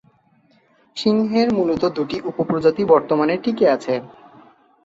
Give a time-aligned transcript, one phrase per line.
[0.97, 3.93] সিংহের মূলত দুটি উপপ্রজাতি বর্তমানে টিকে আছে।